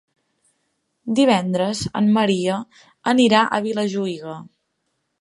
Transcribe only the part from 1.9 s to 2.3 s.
en